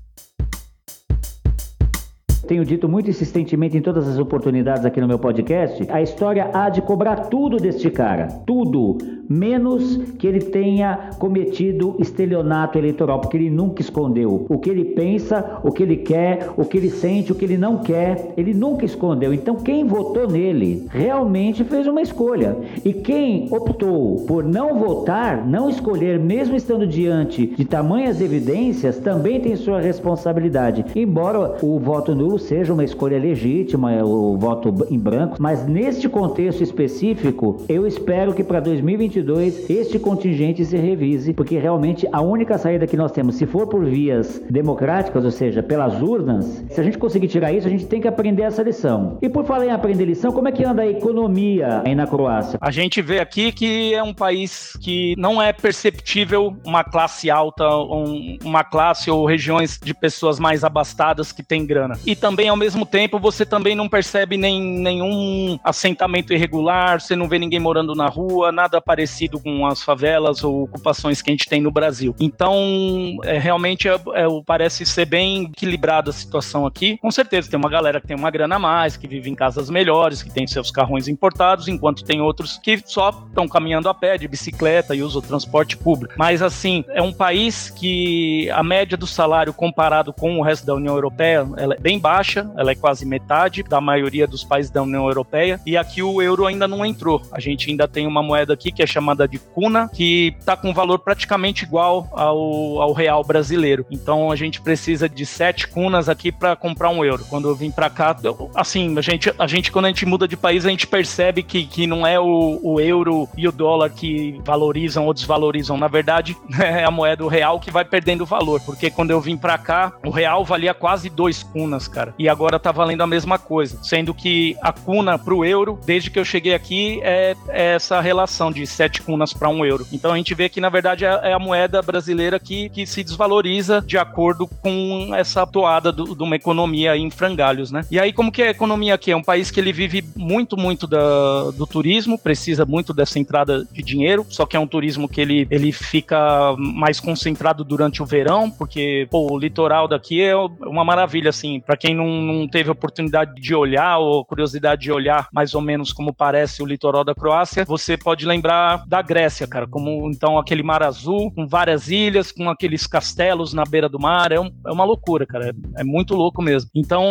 [2.48, 6.70] tenho dito muito insistentemente em todas as oportunidades aqui no meu podcast, a história há
[6.70, 8.26] de cobrar tudo deste cara.
[8.46, 8.96] Tudo
[9.28, 15.60] menos que ele tenha cometido estelionato eleitoral, porque ele nunca escondeu o que ele pensa,
[15.62, 18.84] o que ele quer, o que ele sente, o que ele não quer, ele nunca
[18.84, 19.34] escondeu.
[19.34, 22.56] Então, quem votou nele realmente fez uma escolha.
[22.84, 29.40] E quem optou por não votar, não escolher, mesmo estando diante de tamanhas evidências, também
[29.40, 30.84] tem sua responsabilidade.
[30.94, 36.62] Embora o voto nulo seja uma escolha legítima, o voto em branco, mas neste contexto
[36.62, 42.58] específico, eu espero que para 2022 2022 este contingente se revise, porque realmente a única
[42.58, 46.84] saída que nós temos, se for por vias democráticas, ou seja, pelas urnas, se a
[46.84, 49.18] gente conseguir tirar isso, a gente tem que aprender essa lição.
[49.20, 52.58] E por falar em aprender lição, como é que anda a economia aí na Croácia?
[52.60, 57.64] A gente vê aqui que é um país que não é perceptível uma classe alta,
[57.68, 61.98] um, uma classe ou regiões de pessoas mais abastadas que têm grana.
[62.06, 67.28] E também, ao mesmo tempo, você também não percebe nem, nenhum assentamento irregular, você não
[67.28, 71.32] vê ninguém morando na rua, nada parecido parecido com as favelas ou ocupações que a
[71.32, 72.14] gente tem no Brasil.
[72.20, 76.98] Então, é, realmente é, é, parece ser bem equilibrada a situação aqui.
[76.98, 79.70] Com certeza, tem uma galera que tem uma grana a mais, que vive em casas
[79.70, 84.18] melhores, que tem seus carrões importados, enquanto tem outros que só estão caminhando a pé,
[84.18, 86.14] de bicicleta e usam o transporte público.
[86.16, 90.74] Mas, assim, é um país que a média do salário comparado com o resto da
[90.74, 94.82] União Europeia ela é bem baixa, ela é quase metade da maioria dos países da
[94.82, 97.22] União Europeia, e aqui o euro ainda não entrou.
[97.32, 98.97] A gente ainda tem uma moeda aqui que é chamada
[99.28, 103.86] de cuna, que está com valor praticamente igual ao, ao real brasileiro.
[103.90, 107.24] Então a gente precisa de sete cunas aqui para comprar um euro.
[107.28, 110.26] Quando eu vim para cá, eu, assim, a gente, a gente, quando a gente muda
[110.26, 113.90] de país, a gente percebe que, que não é o, o euro e o dólar
[113.90, 115.76] que valorizam ou desvalorizam.
[115.76, 118.60] Na verdade, é a moeda o real que vai perdendo valor.
[118.60, 122.14] Porque quando eu vim para cá, o real valia quase dois cunas, cara.
[122.18, 123.78] E agora tá valendo a mesma coisa.
[123.82, 128.50] Sendo que a cuna pro euro, desde que eu cheguei aqui, é, é essa relação
[128.50, 129.86] de sete cunas para um euro.
[129.92, 133.04] Então a gente vê que, na verdade, é, é a moeda brasileira que, que se
[133.04, 137.84] desvaloriza de acordo com essa toada do, de uma economia em frangalhos, né?
[137.90, 139.10] E aí, como que é a economia aqui?
[139.10, 143.66] É um país que ele vive muito, muito da, do turismo, precisa muito dessa entrada
[143.70, 148.06] de dinheiro, só que é um turismo que ele, ele fica mais concentrado durante o
[148.06, 152.70] verão, porque pô, o litoral daqui é uma maravilha, assim, para quem não, não teve
[152.70, 157.14] oportunidade de olhar ou curiosidade de olhar mais ou menos como parece o litoral da
[157.14, 159.66] Croácia, você pode lembrar da, Grécia, cara.
[159.66, 164.32] Como então aquele mar azul, com várias ilhas, com aqueles castelos na beira do mar.
[164.32, 165.48] É, um, é uma loucura, cara.
[165.48, 166.70] É, é, muito louco mesmo.
[166.74, 167.04] Então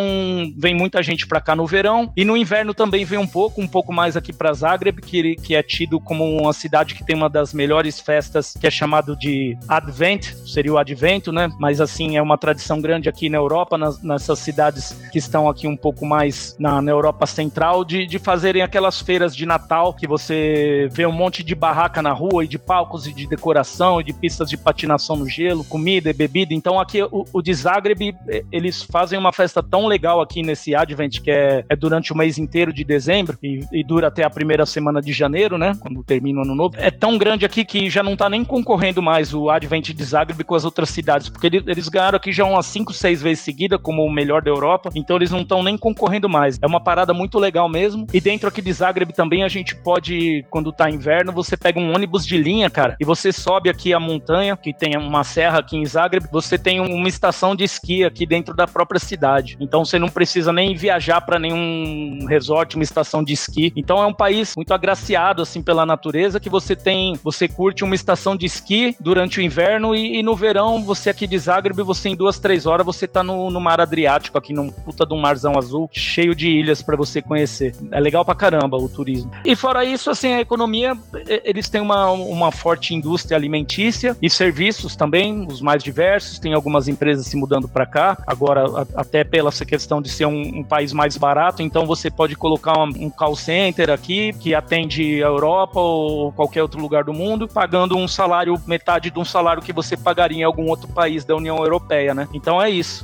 [0.56, 3.68] vem muita gente para cá no verão e no inverno também vem um pouco, um
[3.68, 7.28] pouco mais aqui para Zagreb, que, que é tido como uma cidade que tem uma
[7.28, 11.48] das melhores festas, que é chamado de Advent, seria o Advento, né?
[11.58, 15.66] Mas assim, é uma tradição grande aqui na Europa, nas, nessas cidades que estão aqui
[15.66, 20.06] um pouco mais na, na Europa Central, de, de fazerem aquelas feiras de Natal que
[20.06, 24.04] você vê um monte de barraca na rua e de palcos e de decoração e
[24.04, 26.54] de pistas de patinação no gelo, comida e bebida.
[26.54, 28.14] Então aqui o, o de Zagreb,
[28.50, 32.38] eles fazem uma festa tão legal aqui nesse Advent, que é, é durante o mês
[32.38, 35.76] inteiro de dezembro e, e, dura até a primeira semana de janeiro, né?
[35.80, 36.74] Quando termina o ano novo.
[36.78, 40.42] É tão grande aqui que já não tá nem concorrendo mais o Advent de Zagreb
[40.44, 43.78] com as outras cidades, porque eles, eles ganharam aqui já umas 5, 6 vezes seguida
[43.78, 46.58] como o melhor da Europa, então eles não estão nem concorrendo mais.
[46.60, 48.06] É uma parada muito legal mesmo.
[48.12, 51.94] E dentro aqui de Zagreb também a gente pode, quando tá inverno, você pega um
[51.94, 55.76] ônibus de linha, cara, e você sobe aqui a montanha, que tem uma serra aqui
[55.76, 59.56] em Zagreb, você tem uma estação de esqui aqui dentro da própria cidade.
[59.60, 63.72] Então você não precisa nem viajar para nenhum resort, uma estação de esqui.
[63.76, 67.94] Então é um país muito agraciado assim pela natureza que você tem, você curte uma
[67.94, 72.08] estação de esqui durante o inverno e, e no verão você aqui de Zagreb, você
[72.08, 75.20] em duas, três horas você tá no, no mar Adriático aqui num puta de um
[75.20, 77.74] marzão azul cheio de ilhas para você conhecer.
[77.92, 79.30] É legal pra caramba o turismo.
[79.44, 80.96] E fora isso, assim, a economia,
[81.44, 86.38] eles têm uma, uma forte indústria alimentícia e serviços também, os mais diversos.
[86.38, 90.60] Tem algumas empresas se mudando para cá, agora até pela essa questão de ser um,
[90.60, 95.22] um, país mais barato, então você pode colocar um, um call center aqui que atende
[95.22, 99.62] a Europa ou qualquer outro lugar do mundo, pagando um salário, metade de um salário
[99.62, 102.28] que você pagaria em algum outro país da União Europeia, né?
[102.32, 103.02] Então é isso.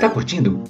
[0.00, 0.62] Tá curtindo?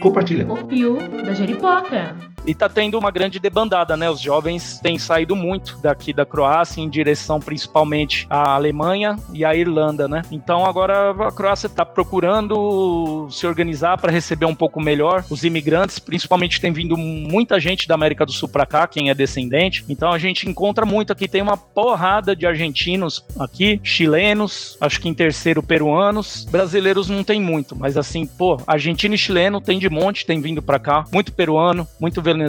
[0.00, 0.50] Compartilha.
[0.50, 2.16] O Pio da Jeripoca.
[2.50, 4.10] E tá tendo uma grande debandada, né?
[4.10, 9.54] Os jovens têm saído muito daqui da Croácia em direção principalmente à Alemanha e à
[9.54, 10.22] Irlanda, né?
[10.32, 16.00] Então agora a Croácia está procurando se organizar para receber um pouco melhor os imigrantes,
[16.00, 19.84] principalmente tem vindo muita gente da América do Sul para cá, quem é descendente.
[19.88, 25.08] Então a gente encontra muito aqui, tem uma porrada de argentinos aqui, chilenos, acho que
[25.08, 29.88] em terceiro peruanos, brasileiros não tem muito, mas assim, pô, argentino e chileno tem de
[29.88, 32.39] monte, tem vindo para cá, muito peruano, muito venezuelano.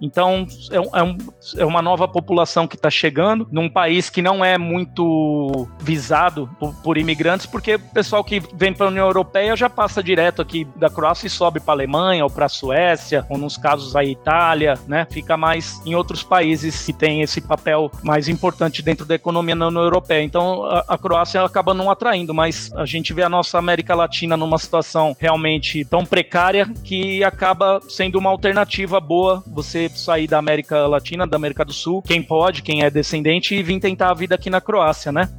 [0.00, 1.16] Então, é, é, um,
[1.56, 6.74] é uma nova população que está chegando num país que não é muito visado por,
[6.82, 10.66] por imigrantes, porque o pessoal que vem para a União Europeia já passa direto aqui
[10.76, 14.04] da Croácia e sobe para a Alemanha ou para a Suécia, ou nos casos a
[14.04, 15.06] Itália, né?
[15.10, 19.68] Fica mais em outros países que tem esse papel mais importante dentro da economia na
[19.68, 20.22] União Europeia.
[20.22, 24.36] Então, a, a Croácia acaba não atraindo, mas a gente vê a nossa América Latina
[24.36, 30.36] numa situação realmente tão precária que acaba sendo uma alternativa boa boa você sair da
[30.36, 34.14] América Latina, da América do Sul, quem pode, quem é descendente, e vir tentar a
[34.14, 35.30] vida aqui na Croácia, né?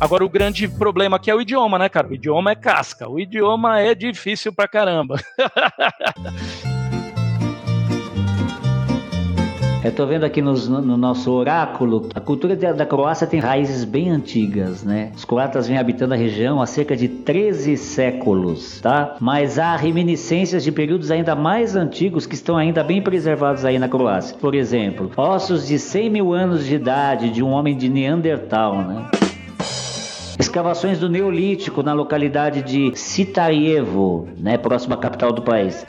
[0.00, 2.08] Agora, o grande problema aqui é o idioma, né, cara?
[2.08, 3.08] O idioma é casca.
[3.08, 5.16] O idioma é difícil pra caramba.
[9.86, 14.82] Eu vendo aqui nos, no nosso oráculo, a cultura da, Croácia tem raízes bem antigas,
[14.82, 15.12] né?
[15.14, 19.16] Os croatas vêm habitando a região há cerca de 13 séculos, tá?
[19.20, 23.88] Mas há reminiscências de períodos ainda mais antigos que estão ainda bem preservados aí na
[23.88, 24.36] Croácia.
[24.40, 29.08] Por exemplo, ossos de 100 mil anos de idade de um homem de Neandertal, né?
[30.38, 35.84] Escavações do Neolítico na localidade de Sitajevo, né, próxima à capital do país.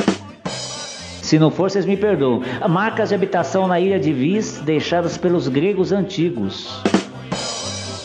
[1.28, 2.42] Se não for, vocês me perdoam.
[2.70, 6.82] Marcas de habitação na ilha de Vis deixadas pelos gregos antigos.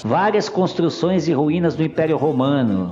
[0.03, 2.91] Várias construções e ruínas do Império Romano.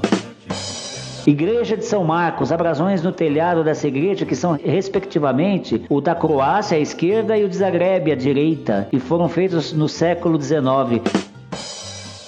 [1.27, 6.79] Igreja de São Marcos, abrasões no telhado dessa igreja que são respectivamente o da Croácia
[6.79, 11.30] à esquerda e o de Zagreb à direita e foram feitos no século XIX.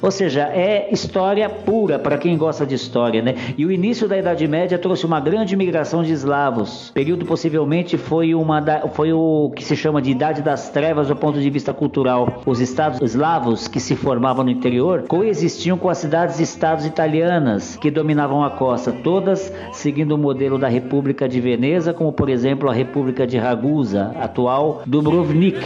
[0.03, 3.37] Ou seja, é história pura para quem gosta de história, né?
[3.57, 6.91] E o início da Idade Média trouxe uma grande migração de eslavos.
[6.91, 11.07] O período possivelmente foi uma da, foi o que se chama de Idade das Trevas
[11.07, 12.43] do ponto de vista cultural.
[12.45, 18.43] Os estados eslavos que se formavam no interior coexistiam com as cidades-estados italianas que dominavam
[18.43, 23.25] a costa, todas seguindo o modelo da República de Veneza, como por exemplo a República
[23.25, 25.61] de Ragusa, atual Dubrovnik.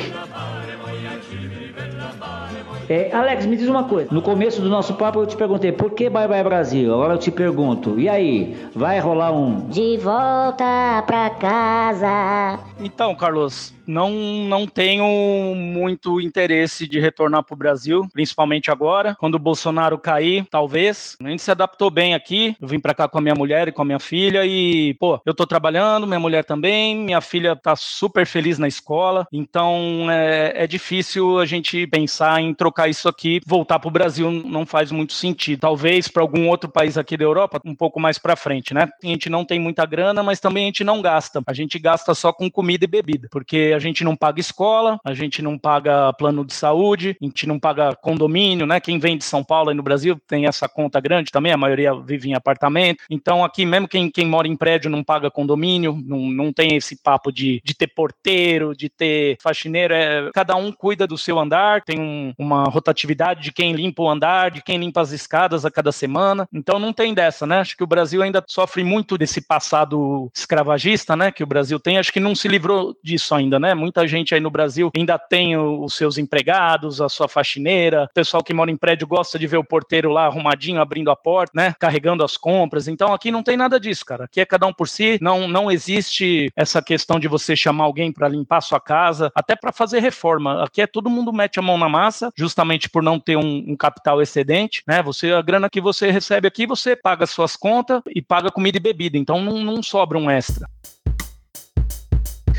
[2.88, 4.08] É, Alex, me diz uma coisa.
[4.12, 6.92] No começo do nosso papo eu te perguntei por que Bye Bye Brasil.
[6.92, 8.56] Agora eu te pergunto, e aí?
[8.74, 9.68] Vai rolar um.
[9.68, 12.58] De volta pra casa.
[12.78, 19.14] Então, Carlos, não, não tenho muito interesse de retornar para o Brasil, principalmente agora.
[19.18, 21.16] Quando o Bolsonaro cair, talvez.
[21.22, 22.54] A gente se adaptou bem aqui.
[22.60, 25.20] Eu vim para cá com a minha mulher e com a minha filha e, pô,
[25.24, 29.26] eu tô trabalhando, minha mulher também, minha filha tá super feliz na escola.
[29.32, 34.30] Então é, é difícil a gente pensar em trocar isso aqui, voltar para o Brasil
[34.30, 35.60] não faz muito sentido.
[35.60, 38.88] Talvez para algum outro país aqui da Europa, um pouco mais para frente, né?
[39.02, 41.42] A gente não tem muita grana, mas também a gente não gasta.
[41.46, 45.14] A gente gasta só com comida e bebida, porque a gente não paga escola, a
[45.14, 48.80] gente não paga plano de saúde, a gente não paga condomínio, né?
[48.80, 51.94] Quem vem de São Paulo e no Brasil tem essa conta grande também, a maioria
[51.94, 53.04] vive em apartamento.
[53.10, 57.00] Então aqui, mesmo quem, quem mora em prédio não paga condomínio, não, não tem esse
[57.02, 61.82] papo de, de ter porteiro, de ter faxineiro, é, cada um cuida do seu andar,
[61.82, 65.70] tem um, uma rotatividade de quem limpa o andar, de quem limpa as escadas a
[65.70, 66.48] cada semana.
[66.52, 67.58] Então não tem dessa, né?
[67.58, 71.30] Acho que o Brasil ainda sofre muito desse passado escravagista, né?
[71.30, 73.74] Que o Brasil tem, acho que não se livrou disso ainda, né?
[73.74, 78.42] Muita gente aí no Brasil ainda tem os seus empregados, a sua faxineira, o pessoal
[78.42, 81.74] que mora em prédio gosta de ver o porteiro lá arrumadinho, abrindo a porta, né?
[81.78, 82.88] Carregando as compras.
[82.88, 84.24] Então aqui não tem nada disso, cara.
[84.24, 88.10] Aqui é cada um por si, não, não existe essa questão de você chamar alguém
[88.10, 90.64] para limpar sua casa, até para fazer reforma.
[90.64, 93.76] Aqui é todo mundo mete a mão na massa, justamente por não ter um, um
[93.76, 95.02] capital excedente, né?
[95.02, 98.80] Você, a grana que você recebe aqui, você paga suas contas e paga comida e
[98.80, 100.66] bebida, então não, não sobra um extra.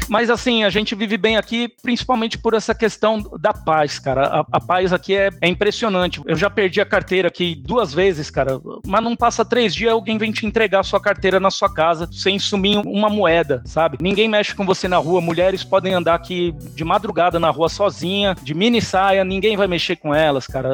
[0.07, 4.27] Mas assim, a gente vive bem aqui, principalmente por essa questão da paz, cara.
[4.27, 6.21] A, a paz aqui é, é, impressionante.
[6.25, 8.59] Eu já perdi a carteira aqui duas vezes, cara.
[8.85, 12.07] Mas não passa três dias, alguém vem te entregar a sua carteira na sua casa
[12.11, 13.97] sem sumir uma moeda, sabe?
[14.01, 15.21] Ninguém mexe com você na rua.
[15.21, 19.97] Mulheres podem andar aqui de madrugada na rua sozinha, de mini saia, ninguém vai mexer
[19.97, 20.69] com elas, cara.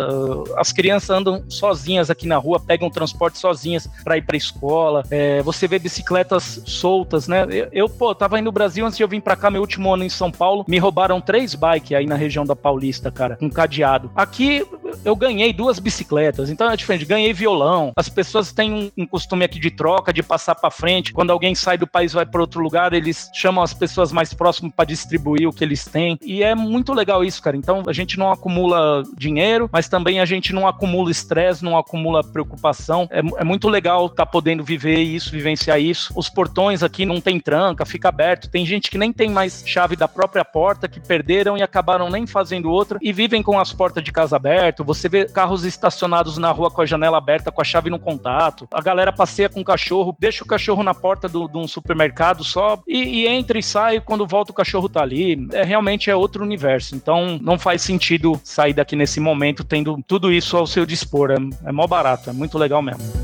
[0.58, 5.04] As crianças andam sozinhas aqui na rua, pegam transporte sozinhas para ir pra escola.
[5.10, 7.46] É, você vê bicicletas soltas, né?
[7.50, 9.94] Eu, eu, pô, tava aí no Brasil antes de eu vir pra cá, meu último
[9.94, 13.50] ano em São Paulo, me roubaram três bikes aí na região da Paulista, cara, com
[13.50, 14.12] cadeado.
[14.16, 14.66] Aqui
[15.04, 17.06] eu ganhei duas bicicletas, então é diferente.
[17.06, 17.92] Ganhei violão.
[17.96, 21.14] As pessoas têm um, um costume aqui de troca, de passar para frente.
[21.14, 24.74] Quando alguém sai do país vai para outro lugar, eles chamam as pessoas mais próximas
[24.76, 26.18] para distribuir o que eles têm.
[26.22, 27.56] E é muito legal isso, cara.
[27.56, 32.24] Então a gente não acumula dinheiro, mas também a gente não acumula estresse, não acumula
[32.24, 33.08] preocupação.
[33.10, 36.12] É, é muito legal estar tá podendo viver isso, vivenciar isso.
[36.16, 38.50] Os portões aqui não tem tranca, fica aberto.
[38.50, 42.26] Tem gente que nem tem mais chave da própria porta, que perderam e acabaram nem
[42.26, 44.86] fazendo outra e vivem com as portas de casa abertas.
[44.86, 48.68] Você vê carros estacionados na rua com a janela aberta, com a chave no contato.
[48.72, 52.82] A galera passeia com o cachorro, deixa o cachorro na porta de um supermercado só
[52.88, 54.00] e, e, entra e sai.
[54.00, 55.48] Quando volta, o cachorro tá ali.
[55.52, 56.96] É, realmente é outro universo.
[56.96, 61.32] Então não faz sentido sair daqui nesse momento tendo tudo isso ao seu dispor.
[61.32, 61.38] É,
[61.70, 63.23] é mó barato, é muito legal mesmo.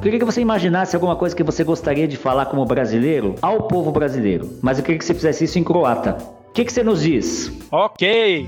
[0.00, 3.90] Queria que você imaginasse alguma coisa que você gostaria de falar como brasileiro ao povo
[3.90, 6.16] brasileiro, mas eu queria que você fizesse isso em croata.
[6.48, 7.52] O que, que você nos diz?
[7.70, 8.46] Ok.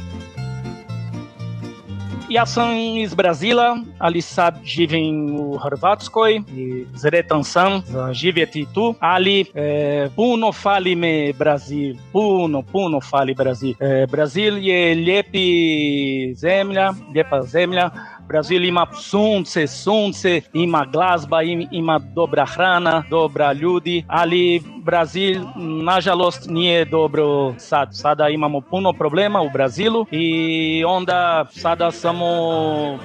[2.30, 8.94] Ja sam iz Brazila, ali sad živim u Hrvatskoj i sretan sam za živjeti tu,
[9.00, 13.74] ali e, puno fali me Brazil, puno, puno fali Brazil.
[13.80, 17.90] E, Brazil je lijepi zemlja, lijepa zemlja,
[18.30, 25.42] Brazil ima sunce, sunce, ima glazba, ima dobra hrana, dobra ljudi, ali Brazil,
[25.82, 27.88] nažalost, nije dobro sad.
[27.92, 32.26] Sada imamo puno problema u Brazilu i onda sada samo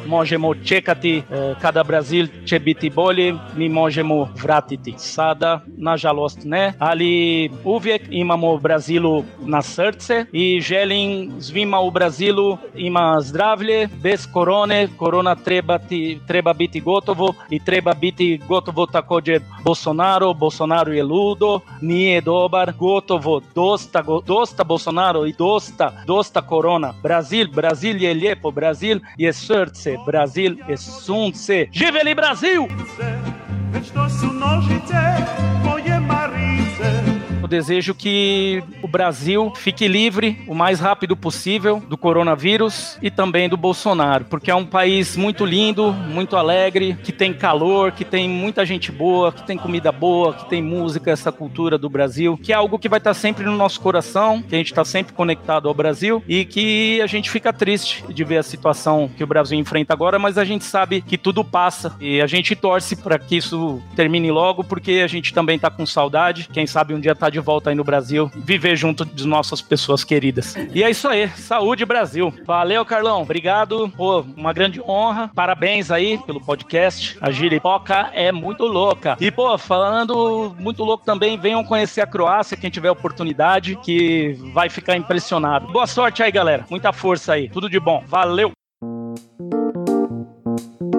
[0.08, 1.22] možemo čekati e,
[1.62, 4.94] kada Brazil će biti bolji, mi možemo vratiti.
[4.98, 13.18] Sada, nažalost, ne, ali uvijek imamo Brazilu na srce i želim svima u Brazilu ima
[13.22, 20.34] zdravlje, bez korone, korona treba, ti, treba biti gotovo i treba biti gotovo također Bolsonaro,
[20.34, 26.94] Bolsonaro je ludo, nije dobar, gotovo, dosta, dosta Bolsonaro i dosta, dosta korona.
[27.04, 31.68] Brazil, Brazil je lijepo, Brazil je srce, Brazil je sunce.
[31.72, 32.62] Živeli Brazil!
[33.74, 34.10] Već to
[37.46, 43.48] Eu desejo que o Brasil fique livre o mais rápido possível do coronavírus e também
[43.48, 48.28] do Bolsonaro, porque é um país muito lindo, muito alegre, que tem calor, que tem
[48.28, 52.52] muita gente boa, que tem comida boa, que tem música, essa cultura do Brasil, que
[52.52, 55.68] é algo que vai estar sempre no nosso coração, que a gente está sempre conectado
[55.68, 59.60] ao Brasil e que a gente fica triste de ver a situação que o Brasil
[59.60, 63.38] enfrenta agora, mas a gente sabe que tudo passa e a gente torce para que
[63.38, 66.50] isso termine logo, porque a gente também está com saudade.
[66.52, 70.04] Quem sabe um dia tá de volta aí no Brasil, viver junto de nossas pessoas
[70.04, 70.56] queridas.
[70.74, 72.34] E é isso aí, saúde Brasil.
[72.46, 73.92] Valeu, Carlão, obrigado.
[73.96, 75.30] Pô, uma grande honra.
[75.34, 77.18] Parabéns aí pelo podcast.
[77.22, 79.18] A Giripoca é muito louca.
[79.20, 84.70] E, pô, falando muito louco também, venham conhecer a Croácia, quem tiver oportunidade, que vai
[84.70, 85.68] ficar impressionado.
[85.72, 86.66] Boa sorte aí, galera.
[86.70, 87.50] Muita força aí.
[87.50, 88.04] Tudo de bom.
[88.08, 88.52] Valeu!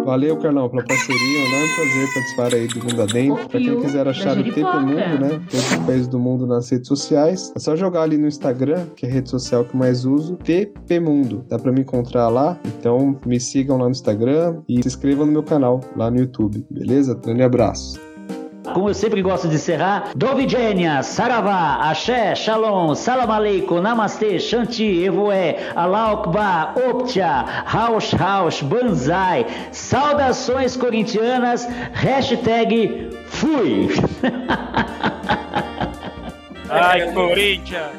[0.07, 1.41] Valeu, Carlão, pela parceria.
[1.41, 3.49] É um prazer participar aí do Mundo Adentro.
[3.49, 5.41] Pra quem quiser achar o TP Mundo, né?
[5.51, 7.53] Todos os países do mundo nas redes sociais.
[7.57, 10.37] É só jogar ali no Instagram, que é a rede social que eu mais uso,
[10.37, 11.45] TP Mundo.
[11.49, 12.57] Dá pra me encontrar lá.
[12.65, 16.65] Então me sigam lá no Instagram e se inscrevam no meu canal lá no YouTube.
[16.71, 17.15] Beleza?
[17.15, 18.06] Grande abraço.
[18.73, 25.71] Como eu sempre gosto de encerrar, Dovidenia, Saravá, Axé, Shalom, Salam Aleikum, Namastê, Shanti, Evoé,
[25.75, 33.89] Alaukba, Optia, Raush Raush, Banzai, saudações corintianas, hashtag fui.
[36.69, 37.93] Ai, Corinthians!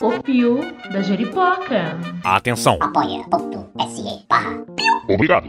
[0.00, 1.98] O Pio da Jeripoca.
[2.24, 2.78] Atenção.
[2.80, 4.64] Apoia.se barra
[5.08, 5.48] Obrigado.